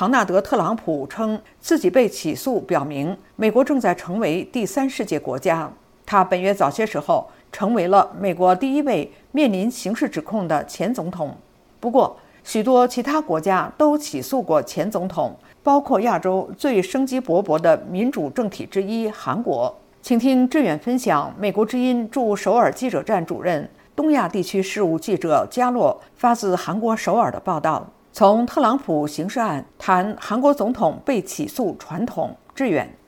[0.00, 5.70] 唐纳德·特朗普称自己被起诉，表明美国正在成为第三世界国家。
[6.06, 11.36] 他本月早些时候成为了美国第一位面临刑事指控的前总统。
[11.78, 19.76] 不过，许多其他国家都起诉过前总统，包括亚洲最生机勃勃的民主政体之一——韩国。
[20.00, 32.36] 请听志远分享美国之音驻首尔记者站主任、东亚地区事务记者加洛发自韩国首尔的报道：从特朗普刑事案谈韩国总统被起诉传统。
[32.54, 32.98] 志远，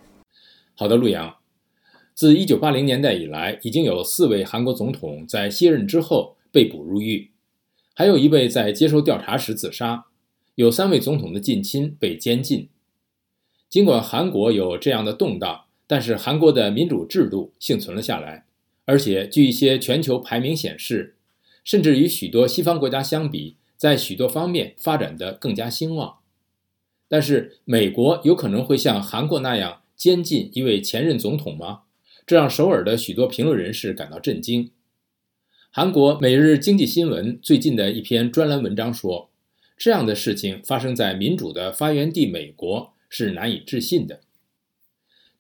[0.75, 1.37] 好的，陆阳。
[2.15, 7.33] 自1980年代以来，已经有四位韩国总统在卸任之后被捕入狱，
[7.95, 10.07] 还有一位在接受调查时自杀，
[10.55, 12.69] 有三位总统的近亲被监禁。
[13.69, 18.47] 尽管韩国有这样的动荡，但是韩国的民主制度幸存了下来，
[18.85, 21.17] 而且据一些全球排名显示，
[21.65, 26.19] 甚至与许多西方国家相比，在许多方面发展得更加兴旺。
[27.09, 31.81] 但是，美国有可能会像韩国那样监禁一位前任总统吗？
[32.25, 34.71] 这让首尔的许多评论人士感到震惊。
[35.69, 39.33] 韩国《每日经济新闻》最近的一篇专栏文章说
[39.77, 44.21] ：“这样的事情发生在民主的发源地美国是难以置信的。”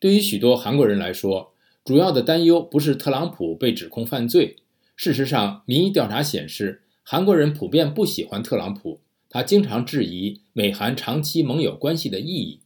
[0.01, 1.55] 对于许多韩国人来说，
[1.85, 4.57] 主要的担忧不是特朗普被指控犯罪。
[4.97, 12.61] 事实上，民意调查显示，韩国人普遍不喜欢特朗普，他经常质疑美韩长期盟友关系的意义。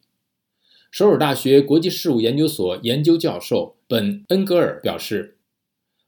[0.90, 5.36] 首尔大学国际事务研究所研究教授本·恩格尔表示，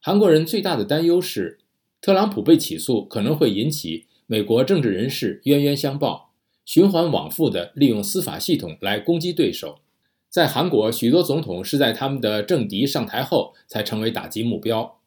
[0.00, 1.58] 韩国人最大的担忧是，
[2.00, 6.32] 特朗普被起诉可能会引起美国政治人士冤冤相报，
[6.64, 9.80] 循环往复地利用司法系统来攻击对手。
[10.28, 14.97] 在韩国，许多总统是在他们的政敌上台后才成为打击目标。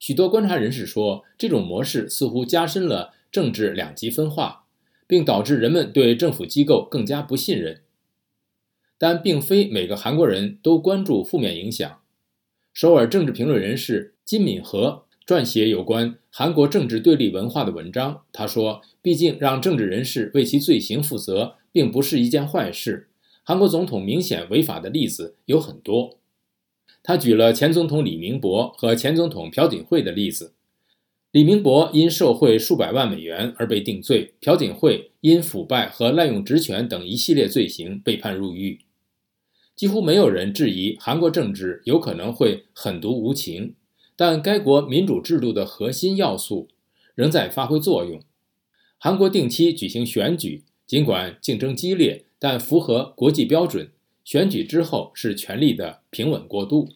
[0.00, 4.64] 许多观察人士说，这种模式似乎加深了政治两极分化，
[5.06, 7.82] 并导致人们对政府机构更加不信任。
[8.96, 12.00] 但并非每个韩国人都关注负面影响。
[12.72, 18.22] 首尔政治评论人士金敏和撰写有关韩国政治对立文化的文章。
[18.32, 23.08] 他说：“毕竟让政治人士为其罪行负责，并不是一件坏事。
[23.42, 26.16] 韩国总统明显违法的例子有很多。”
[27.02, 30.54] 他举了前总统李明博和前总统朴槿惠的例子。
[31.32, 38.80] 李明博因受贿数百万美元而被定罪，朴槿惠因腐败和滥用职权等一系列罪行被判入狱。
[39.76, 43.74] 几乎没有人质疑韩国政治有可能会狠毒无情，
[44.16, 46.68] 但该国民主制度的核心要素
[47.14, 48.20] 仍在发挥作用。
[48.98, 53.90] 韩国定期举行选举，尽管竞争激烈，但符合国际标准。
[54.24, 56.88] 选举之后是权力的平稳过渡。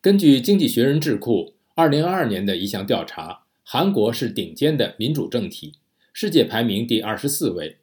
[0.00, 5.74] 根据《经济学人》智库2022年的一项调查，韩国是顶尖的民主政体，
[6.12, 7.76] 世界排名第二十四位。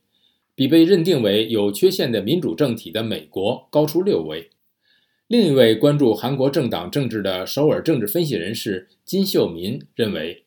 [0.56, 4.50] 比被认定为有缺陷的民主政体的美国高出六位。
[5.28, 10.44] 另一位关注韩国政党政治的首尔政治分析人士金秀民认为，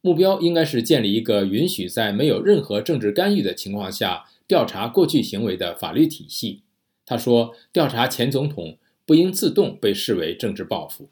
[0.00, 6.62] 目标应该是建立一个允许在没有任何政治干预的情况下调查过去行为的法律体系。
[7.06, 11.08] 他说，调查前总统不应自动被视为政治报复。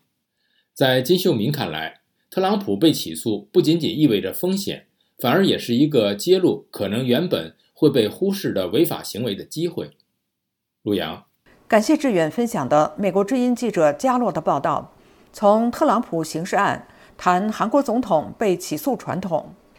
[0.75, 4.87] 在金秀民看来，特朗普被起诉不仅仅意味着风险，
[5.19, 7.55] 反而也是一个揭露可能原本。
[7.73, 9.93] 会被忽视的违法行为的机会。
[10.83, 11.25] 陆阳，
[11.67, 14.93] 感谢志远分享的美国之音记者加洛的报道。
[15.33, 16.87] 从特朗普刑事案
[17.17, 19.55] 谈韩国总统被起诉传统。